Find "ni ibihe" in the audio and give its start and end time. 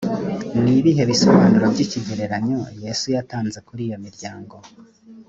0.61-1.03